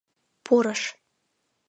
[0.45, 0.81] —Пурыш...